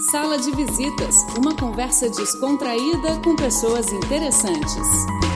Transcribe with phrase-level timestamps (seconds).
[0.00, 5.27] Sala de Visitas, uma conversa descontraída com pessoas interessantes.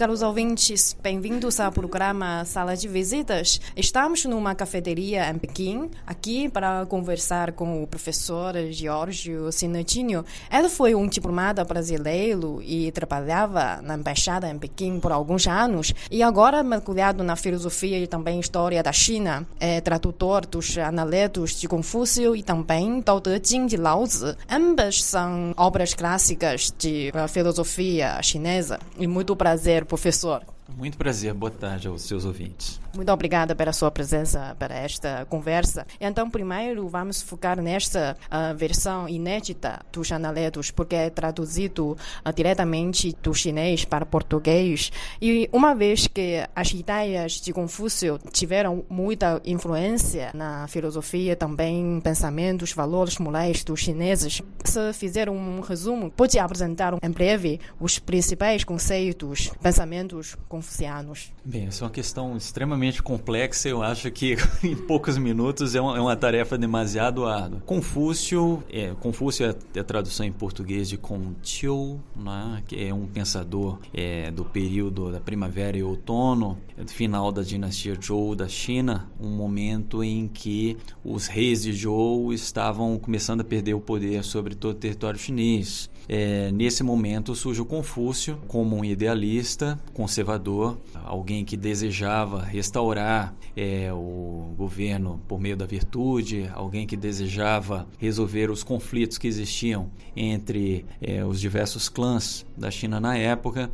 [0.00, 3.60] Caros ouvintes, bem-vindos ao programa Sala de Visitas.
[3.76, 10.24] Estamos numa cafeteria em Pequim, aqui para conversar com o professor Giorgio Sinatinho.
[10.50, 16.22] Ele foi um diplomata brasileiro e trabalhava na embaixada em Pequim por alguns anos e
[16.22, 19.46] agora mergulhado na filosofia e também história da China.
[19.60, 24.34] É tradutor dos analetos de Confúcio e também do Te Jing de Lao Tzu.
[24.48, 28.80] Ambas são obras clássicas de filosofia chinesa.
[28.98, 30.40] E muito prazer professor.
[30.76, 32.80] Muito prazer, boa tarde aos seus ouvintes.
[32.94, 35.86] Muito obrigada pela sua presença para esta conversa.
[36.00, 43.16] Então, primeiro vamos focar nesta uh, versão inédita dos analetos, porque é traduzido uh, diretamente
[43.22, 44.90] do chinês para português.
[45.20, 52.72] E uma vez que as ideias de Confúcio tiveram muita influência na filosofia, também pensamentos,
[52.72, 59.52] valores morais dos chineses, se fizer um resumo, pode apresentar em breve os principais conceitos,
[59.62, 61.32] pensamentos confucianos.
[61.42, 63.68] Bem, essa é uma questão extremamente complexa.
[63.68, 67.62] Eu acho que em poucos minutos é uma, é uma tarefa demasiado árdua.
[67.64, 73.06] Confúcio, é, Confúcio é, é a tradução em português de Contiu, né, que é um
[73.06, 79.10] pensador é, do período da primavera e outono, é final da dinastia Zhou da China,
[79.18, 84.54] um momento em que os reis de Zhou estavam começando a perder o poder sobre
[84.54, 85.88] todo o território chinês.
[86.12, 93.92] É, nesse momento surge o Confúcio como um idealista, conservador, alguém que desejava restaurar é,
[93.92, 100.84] o governo por meio da virtude, alguém que desejava resolver os conflitos que existiam entre
[101.00, 103.70] é, os diversos clãs da China na época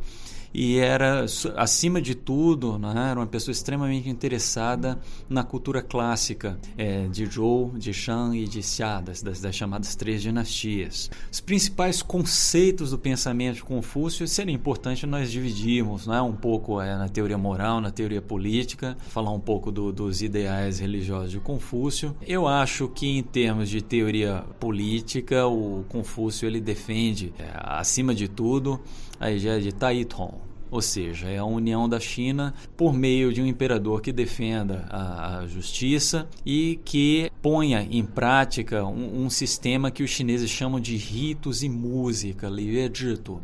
[0.53, 7.07] e era, acima de tudo, né, era uma pessoa extremamente interessada na cultura clássica é,
[7.07, 11.09] de Zhou, de Shang e de Xia, das, das, das, chamadas três dinastias.
[11.31, 16.97] Os principais conceitos do pensamento de Confúcio seria importante nós dividirmos né, um pouco é,
[16.97, 22.15] na teoria moral, na teoria política, falar um pouco do, dos ideais religiosos de Confúcio.
[22.21, 28.27] Eu acho que em termos de teoria política, o Confúcio ele defende, é, acima de
[28.27, 28.79] tudo,
[29.19, 33.45] a ideia de Taiton, ou seja, é a união da China por meio de um
[33.45, 40.03] imperador que defenda a, a justiça e que ponha em prática um, um, sistema que
[40.03, 43.41] os chineses chamam de ritos e música, Liuejito.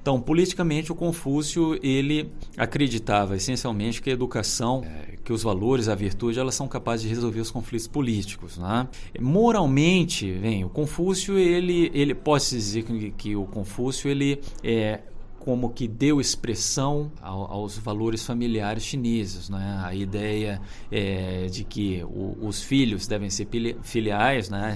[0.00, 5.94] Então, politicamente, o Confúcio ele acreditava essencialmente que a educação, é, que os valores, a
[5.94, 8.56] virtude, elas são capazes de resolver os conflitos políticos.
[8.56, 8.88] Né?
[9.20, 15.00] Moralmente, vem, o Confúcio ele, ele pode se dizer que, que o Confúcio ele é
[15.38, 19.80] como que deu expressão ao, aos valores familiares chineses, né?
[19.84, 20.60] A ideia
[20.90, 23.48] é, de que o, os filhos devem ser
[23.82, 24.74] filiais, né?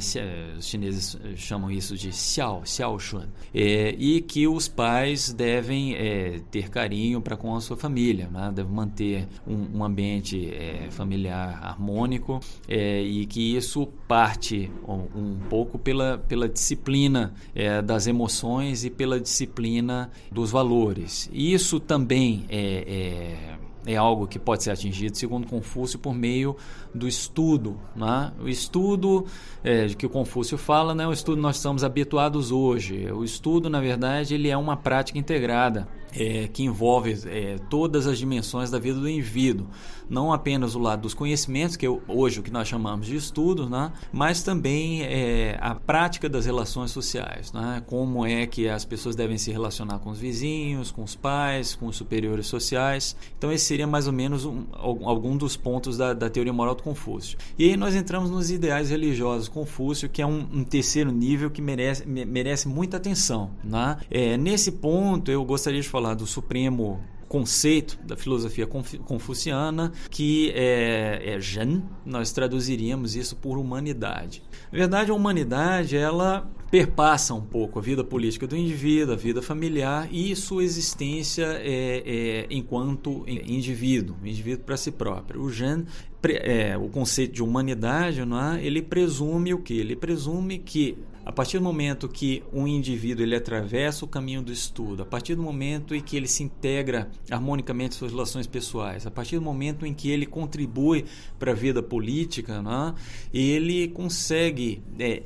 [0.56, 6.68] Os chineses chamam isso de xiao, xiaoxuan, é, e que os pais devem é, ter
[6.68, 8.50] carinho para com a sua família, né?
[8.54, 15.38] Devem manter um, um ambiente é, familiar harmônico é, e que isso parte um, um,
[15.48, 21.28] pouco pela, pela disciplina é, das emoções e pela disciplina dos valores valores.
[21.32, 23.56] Isso também é,
[23.86, 26.56] é, é, algo que pode ser atingido, segundo Confúcio, por meio
[26.94, 27.78] do estudo.
[27.94, 28.32] Né?
[28.40, 29.26] O estudo
[29.62, 33.10] é, que o Confúcio fala não é o estudo que nós estamos habituados hoje.
[33.12, 38.18] O estudo, na verdade, ele é uma prática integrada é, que envolve é, todas as
[38.18, 39.66] dimensões da vida do indivíduo,
[40.08, 43.68] não apenas o lado dos conhecimentos, que é hoje o que nós chamamos de estudos,
[43.68, 43.92] né?
[44.12, 47.82] mas também é, a prática das relações sociais, né?
[47.86, 51.86] como é que as pessoas devem se relacionar com os vizinhos, com os pais, com
[51.86, 53.16] os superiores sociais.
[53.38, 56.82] Então esse seria mais ou menos um, algum dos pontos da, da, teoria moral do
[56.82, 57.38] Confúcio.
[57.58, 61.62] E aí nós entramos nos ideais religiosos Confúcio, que é um, um terceiro nível que
[61.62, 63.50] merece, merece muita atenção.
[63.64, 63.96] Né?
[64.10, 67.00] É, nesse ponto eu gostaria de falar do supremo
[67.32, 74.42] conceito da filosofia confuciana, que é, é Zhen, nós traduziríamos isso por humanidade.
[74.70, 79.40] Na verdade, a humanidade, ela perpassa um pouco a vida política do indivíduo, a vida
[79.40, 85.40] familiar e sua existência é, é, enquanto indivíduo, indivíduo para si próprio.
[85.40, 85.86] O Zhen
[86.24, 88.64] é, o conceito de humanidade, não é?
[88.64, 89.74] ele presume o que?
[89.74, 94.52] Ele presume que a partir do momento que um indivíduo ele atravessa o caminho do
[94.52, 99.10] estudo, a partir do momento em que ele se integra harmonicamente suas relações pessoais, a
[99.10, 101.04] partir do momento em que ele contribui
[101.38, 102.94] para a vida política, né,
[103.32, 105.22] ele consegue é,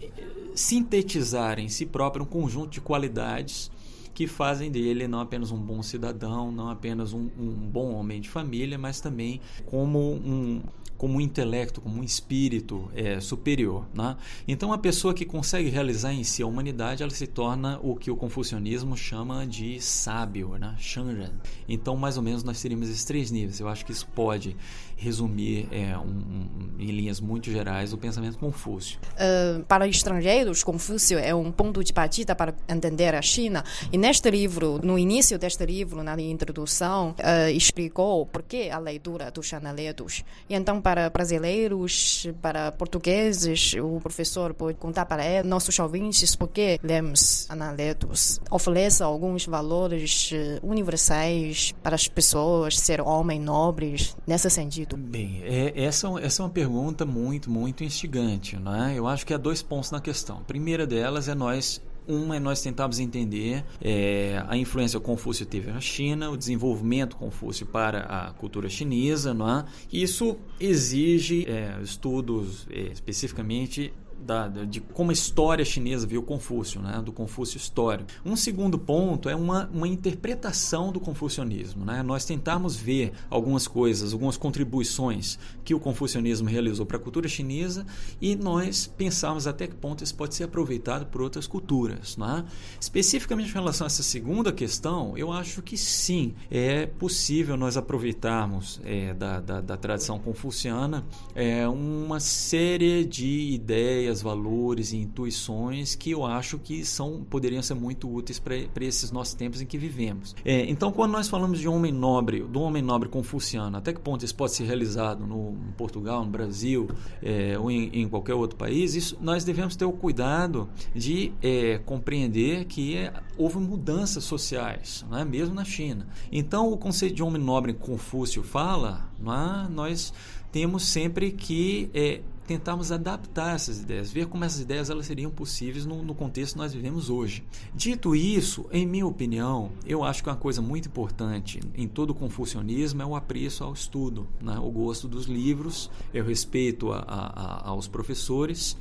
[0.55, 3.71] sintetizar em si próprio um conjunto de qualidades
[4.17, 8.31] que fazem dele não apenas um bom cidadão, não apenas um, um bom homem de
[8.31, 10.63] família, mas também como um,
[10.97, 13.87] como um intelecto, como um espírito é, superior.
[13.95, 14.17] Né?
[14.47, 18.11] Então, a pessoa que consegue realizar em si a humanidade, ela se torna o que
[18.11, 20.75] o confucionismo chama de sábio, né?
[20.79, 21.33] Shanran.
[21.69, 23.61] Então, mais ou menos, nós teríamos esses três níveis.
[23.61, 24.57] Eu acho que isso pode
[24.97, 28.99] resumir é, um, um, em linhas muito gerais o pensamento Confúcio.
[29.13, 33.63] Uh, para estrangeiros, Confúcio é um ponto de partida para entender a China.
[33.93, 39.31] E neste livro, no início deste livro, na introdução, uh, explicou por que a leitura
[39.31, 40.25] dos analetos.
[40.49, 46.47] E então, para brasileiros, para portugueses, o professor pode contar para ele, nossos ouvintes, por
[46.47, 48.41] que lemos analetos.
[48.49, 54.97] Oferece alguns valores eh, universais para as pessoas ser homens nobres, nesse sentido.
[54.97, 58.56] Bem, é, essa, essa é uma pergunta muito, muito instigante.
[58.56, 58.94] Né?
[58.94, 60.38] Eu acho que há dois pontos na questão.
[60.38, 65.44] A primeira delas é nós uma é nós tentarmos entender é, a influência que Confúcio
[65.44, 69.35] teve na China, o desenvolvimento Confúcio para a cultura chinesa.
[69.35, 69.64] Não é?
[69.93, 77.01] Isso exige é, estudos é, especificamente da, de como a história chinesa viu Confúcio, né,
[77.05, 78.11] do Confúcio histórico.
[78.25, 81.85] Um segundo ponto é uma, uma interpretação do confucionismo.
[81.85, 82.03] Né?
[82.03, 87.87] Nós tentarmos ver algumas coisas, algumas contribuições que o confucionismo realizou para a cultura chinesa
[88.21, 92.17] e nós pensarmos até que ponto isso pode ser aproveitado por outras culturas.
[92.17, 92.45] Né?
[92.81, 98.81] Especificamente em relação a essa segunda questão, eu acho que sim, é possível nós aproveitarmos
[98.85, 101.05] é, da, da, da tradição confuciana
[101.35, 107.62] é, uma série de ideias ideias, valores e intuições que eu acho que são poderiam
[107.62, 110.35] ser muito úteis para esses nossos tempos em que vivemos.
[110.44, 114.25] É, então, quando nós falamos de homem nobre, do homem nobre confuciano, até que ponto
[114.25, 116.88] isso pode ser realizado no, Portugal, no Brasil
[117.23, 121.79] é, ou em, em, qualquer outro país, isso, nós devemos ter o cuidado de é,
[121.85, 126.06] compreender que é, houve mudanças sociais, né, mesmo na China.
[126.31, 130.12] Então, o conceito de homem nobre Confúcio fala, né, nós
[130.52, 135.85] temos sempre que é, tentarmos adaptar essas ideias, ver como essas ideias elas seriam possíveis
[135.85, 137.45] no, no, contexto que nós vivemos hoje.
[137.75, 142.15] Dito isso, em minha opinião, eu acho que uma coisa muito importante em todo o
[142.15, 144.59] confucionismo é o apreço ao estudo, né?
[144.59, 148.77] o gosto dos livros, o respeito a, a, a, aos professores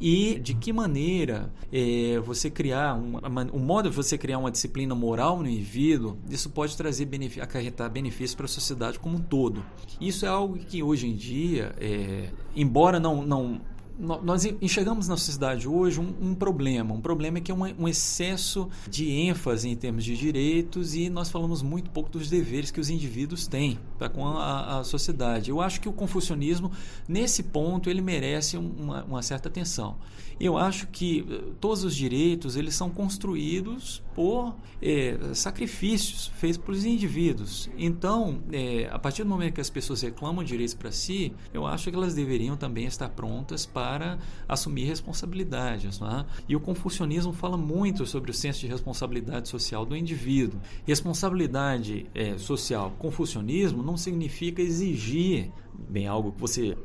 [0.00, 4.94] e de que maneira é, você criar uma, um modo de você criar uma disciplina
[4.94, 9.64] moral no indivíduo, isso pode trazer benefício, acarretar benefícios para a sociedade como um todo.
[10.00, 13.60] Isso é algo que hoje em dia, é, embora não, não
[13.98, 16.94] nós enxergamos na sociedade hoje um, um, problema.
[16.94, 21.62] Um problema que é um, excesso de ênfase em termos de direitos e nós falamos
[21.62, 23.78] muito pouco dos deveres que os indivíduos têm
[24.12, 25.50] com a, a, sociedade.
[25.50, 26.70] Eu acho que o confucionismo,
[27.08, 29.96] nesse ponto, ele merece uma, uma certa atenção.
[30.38, 36.84] Eu acho que eh, todos os direitos eles são construídos por é, sacrifícios feitos pelos
[36.84, 37.70] indivíduos.
[37.78, 41.88] Então, é, a partir do momento que as pessoas reclamam direitos para si, eu acho
[41.88, 46.00] que elas deveriam também estar prontas para para assumir responsabilidades.
[46.00, 46.24] É?
[46.48, 50.58] E o confucionismo fala muito sobre o senso de responsabilidade social do indivíduo.
[50.86, 55.50] Responsabilidade é, social, confucionismo, não significa exigir
[55.88, 56.76] bem algo que você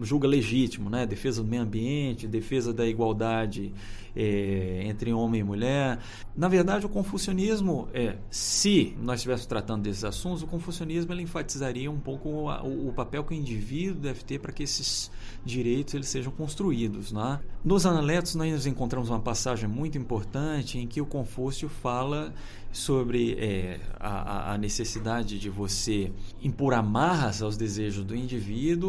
[0.00, 1.06] julga legítimo, né?
[1.06, 3.72] Defesa do meio ambiente, defesa da igualdade
[4.16, 5.98] é, entre homem e mulher.
[6.34, 11.90] Na verdade, o confucionismo, é, se nós estivéssemos tratando desses assuntos, o confucionismo ele enfatizaria
[11.90, 15.10] um pouco o, o papel que o indivíduo deve ter para que esses
[15.44, 17.12] direitos eles sejam construídos.
[17.12, 17.40] Né?
[17.62, 22.32] Nos Analetos, nós encontramos uma passagem muito importante em que o Confúcio fala
[22.72, 28.35] sobre é, a, a, necessidade de você impor amarras aos desejos do indivíduo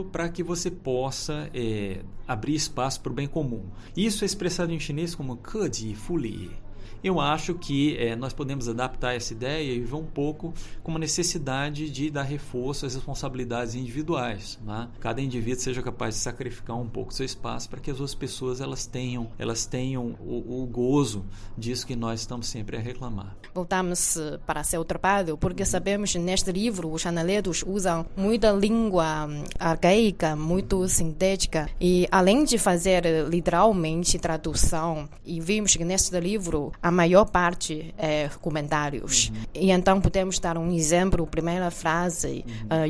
[0.06, 3.66] para que você possa é, abrir espaço para o bem comum.
[3.96, 6.67] Isso é expressado em chinês como Keji Fuli
[7.04, 11.00] eu acho que é, nós podemos adaptar essa ideia e ver um pouco como a
[11.00, 14.60] necessidade de dar reforço às responsabilidades individuais.
[14.64, 14.88] Né?
[15.00, 18.62] Cada indivíduo seja capaz de sacrificar um pouco seu espaço para que as outras pessoas
[18.62, 21.26] elas tenham, elas tenham o, o gozo
[21.58, 23.36] disso que nós estamos sempre a reclamar.
[23.54, 25.70] Voltamos eh, para ser ultrapassado, porque uhum.
[25.70, 32.58] sabemos neste livro os analetos usam muita língua hum, arcaica, muito sintética e além de
[32.58, 39.30] fazer eh, literalmente tradução e vimos que neste livro a maior parte é comentários.
[39.30, 39.36] Uhum.
[39.54, 42.88] E então podemos dar um exemplo, primeira frase, uh,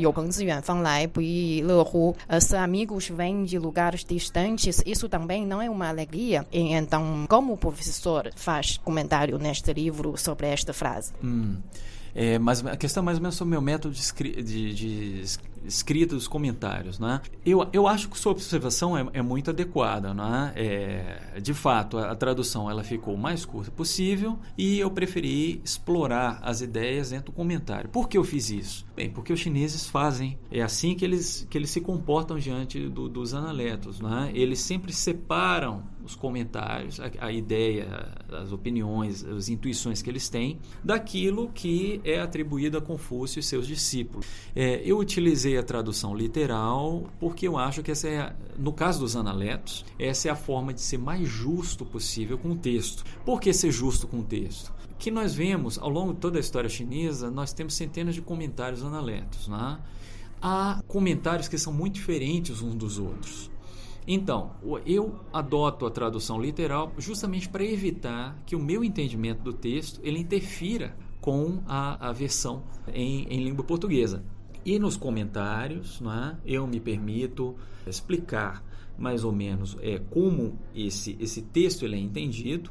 [2.40, 6.46] se amigos vêm de lugares distantes, isso também não é uma alegria.
[6.52, 11.12] E então, como o professor faz comentário neste livro sobre esta frase?
[11.22, 11.56] Hum.
[12.14, 15.38] É, mas a questão é mais ou menos sobre o meu método de, de, de
[15.68, 16.98] escrita dos comentários.
[16.98, 17.20] Né?
[17.44, 20.12] Eu, eu acho que sua observação é, é muito adequada.
[20.12, 20.52] Né?
[20.56, 25.60] É, de fato, a, a, tradução ela ficou o mais curta possível e eu preferi
[25.64, 27.88] explorar as ideias dentro do comentário.
[27.90, 28.86] Por que eu fiz isso?
[28.96, 30.38] Bem, porque os chineses fazem.
[30.50, 34.00] É assim que eles, que eles se comportam diante do, dos analetos.
[34.00, 34.30] Né?
[34.34, 37.86] Eles sempre separam os comentários, a, a, ideia,
[38.32, 43.66] as opiniões, as intuições que eles têm, daquilo que é atribuído a Confúcio e seus
[43.66, 44.26] discípulos.
[44.56, 49.16] É, eu utilizei a tradução literal porque eu acho que essa é, no caso dos
[49.16, 53.04] analetos, essa é a forma de ser mais justo possível com o texto.
[53.24, 54.72] Por que ser justo com o texto?
[54.98, 58.82] Que nós vemos ao longo de toda a história chinesa, nós temos centenas de comentários
[58.82, 59.48] analetos.
[59.48, 59.78] Né?
[60.40, 63.50] Há comentários que são muito diferentes uns dos outros.
[64.10, 64.52] Então,
[64.86, 70.18] eu adoto a tradução literal justamente para evitar que o meu entendimento do texto ele
[70.18, 72.62] interfira com a, a versão
[72.92, 74.24] em, em língua portuguesa.
[74.68, 77.56] E nos comentários, é, eu me permito
[77.86, 78.62] explicar
[78.98, 82.70] mais ou menos é, como esse, esse texto ele é entendido,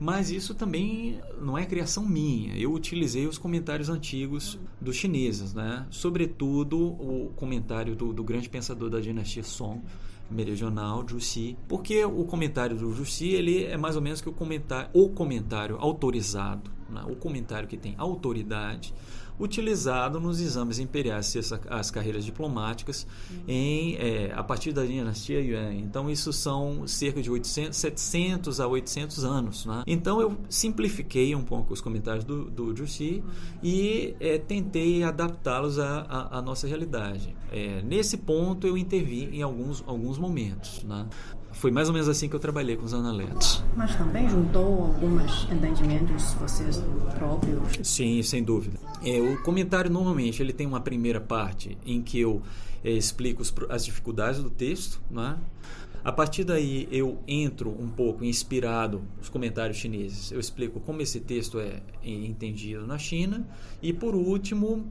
[0.00, 2.56] mas isso também não é criação minha.
[2.56, 5.86] Eu utilizei os comentários antigos dos chineses, né?
[5.90, 9.82] sobretudo o comentário do, do grande pensador da dinastia Song,
[10.30, 14.88] meridional, Jussi, porque o comentário do Jussi ele é mais ou menos que o comentário,
[14.94, 17.02] o comentário autorizado, né?
[17.06, 18.94] o comentário que tem autoridade,
[19.38, 21.34] utilizado nos exames imperiais,
[21.68, 23.06] as carreiras diplomáticas,
[23.48, 25.74] em, é, a partir da dinastia Yuan.
[25.74, 29.66] Então, isso são cerca de 800, 700 a 800 anos.
[29.66, 29.82] Né?
[29.86, 33.22] Então, eu simplifiquei um pouco os comentários do, do Juxi
[33.62, 37.34] e é, tentei adaptá-los à, à, nossa realidade.
[37.50, 40.82] É, nesse ponto, eu intervi em alguns, alguns momentos.
[40.84, 41.06] Né?
[41.54, 43.62] Foi mais ou menos assim que eu trabalhei com os analetos.
[43.76, 46.82] Mas também juntou alguns entendimentos vocês
[47.18, 47.60] próprios?
[47.82, 48.78] Sim, sem dúvida.
[49.02, 52.42] É, o comentário normalmente ele tem uma primeira parte em que eu
[52.84, 55.38] é, explico os, as dificuldades do texto, né?
[56.04, 60.30] A partir daí eu entro um pouco inspirado nos comentários chineses.
[60.30, 63.48] Eu explico como esse texto é entendido na China
[63.80, 64.86] e por último,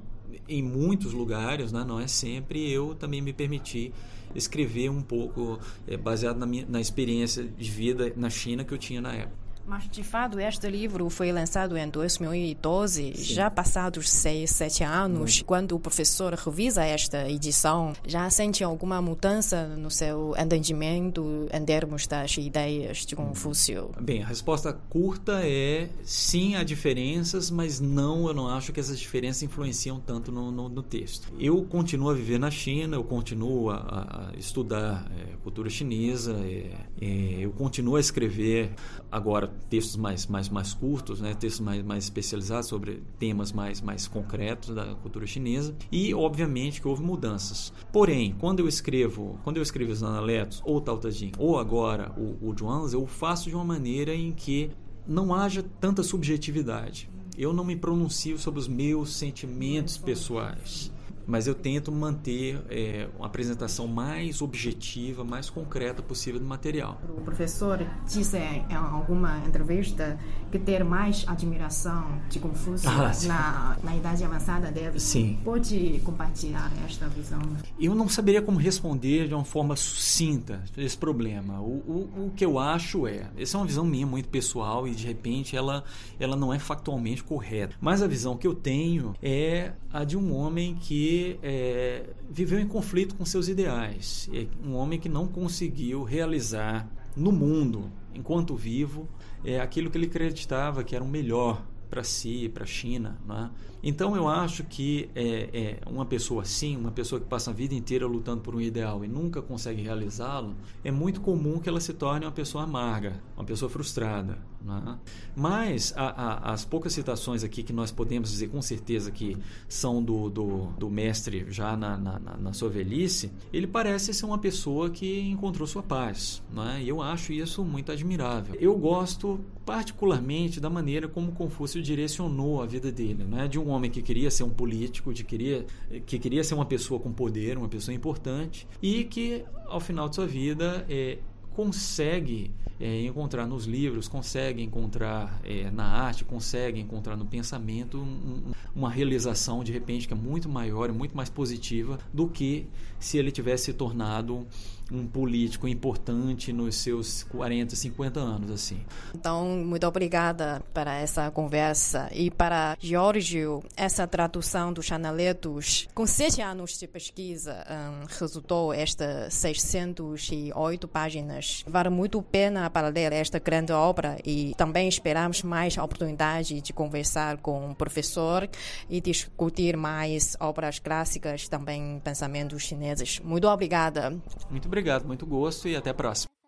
[0.48, 3.94] em muitos lugares, né, não é sempre, eu também me permiti
[4.36, 8.78] escrever um pouco é, baseado na, minha, na experiência de vida na China que eu
[8.78, 9.43] tinha na época.
[9.66, 13.34] Mas, de fato, este livro foi lançado em 2012, Sim.
[13.34, 15.40] já passados seis, sete anos.
[15.40, 15.44] Hum.
[15.46, 22.08] Quando o professor revisa esta edição, já sente alguma mudança no seu entendimento em termos
[22.08, 23.92] das ideias de Confúcio?
[24.00, 29.00] Bem, a resposta curta é sim, há diferenças, mas não, eu não acho que essas
[29.00, 31.32] diferenças influenciam tanto no, no, no texto.
[31.40, 36.72] Eu continuo a viver na China, eu continuo a, a estudar é, cultura chinesa, é,
[37.02, 38.72] é, eu continuo a escrever
[39.12, 44.08] agora textos mais, mais, mais curtos, né, textos mais, mais especializados sobre temas mais, mais
[44.08, 47.74] concretos da cultura chinesa e obviamente que houve mudanças.
[47.92, 52.12] Porém, quando eu escrevo, quando eu escrevo os analetos ou Tao Te Ching ou agora
[52.18, 54.72] o, o Zhuangzi, eu faço de uma maneira em que
[55.08, 57.10] não haja tanta subjetividade.
[57.38, 60.92] Eu não me pronuncio sobre os meus sentimentos pessoais
[61.26, 67.02] mas eu tento manter é, uma apresentação mais objetiva, mais concreta possível do material.
[67.18, 70.18] O professor disse em alguma entrevista
[70.52, 75.00] que ter mais admiração de Confúcio ah, na, na idade avançada deve.
[75.00, 75.40] Sim.
[75.44, 77.42] Pode compartilhar esta visão?
[77.80, 81.60] Eu não saberia como responder de uma forma sucinta esse problema.
[81.60, 84.92] O, o, o que eu acho é, essa é uma visão minha muito pessoal e
[84.92, 85.84] de repente ela,
[86.20, 87.76] ela não é factualmente correta.
[87.82, 92.68] Mas a visão que eu tenho é a de um homem que é, viveu em
[92.68, 94.30] conflito com seus ideais.
[94.34, 99.08] É um homem que não conseguiu realizar no mundo, enquanto vivo,
[99.44, 103.20] é aquilo que ele acreditava que era o melhor para si, para a China.
[103.24, 103.52] Né?
[103.84, 107.76] Então eu acho que é, é, uma pessoa assim, uma pessoa que passa a vida
[107.76, 111.94] inteira lutando por um ideal e nunca consegue realizá-lo, é muito comum que ela se
[111.94, 114.40] torne uma pessoa amarga, uma pessoa frustrada.
[114.64, 114.98] Né?
[115.36, 120.02] Mas a, a, as poucas citações aqui que nós podemos dizer com certeza que são
[120.02, 124.90] do, do, do mestre já na, na, na, sua velhice, ele parece ser uma pessoa
[124.90, 126.42] que encontrou sua paz.
[126.52, 126.82] Né?
[126.84, 128.56] E eu acho isso muito admirável.
[128.60, 133.48] Eu gosto particularmente da maneira como Confúcio direcionou a vida dele, né?
[133.48, 135.66] de um homem que queria ser um político, de queria,
[136.06, 140.16] que queria ser uma pessoa com poder, uma pessoa importante, e que ao final de
[140.16, 141.18] sua vida é,
[141.56, 148.52] consegue é, encontrar nos livros, consegue encontrar é, na arte, consegue encontrar no pensamento um,
[148.76, 152.68] uma realização de repente que é muito maior muito mais positiva do que
[153.00, 154.46] se ele tivesse se tornado
[154.92, 158.82] um político importante nos seus 40, 50 anos assim.
[159.14, 166.42] Então, muito obrigada para essa conversa e para Giorgio, essa tradução dos Chanaletos com sete
[166.42, 171.64] anos de pesquisa um, resultou esta 608 páginas.
[171.68, 176.74] Vale muito a pena para ler esta grande obra e também esperamos mais oportunidade de
[176.74, 178.50] conversar com o professor
[178.90, 183.20] e discutir mais obras clássicas, também pensamentos chineses.
[183.20, 184.16] Muito obrigada.
[184.50, 186.43] Muito obrigado, muito gosto e até a próxima.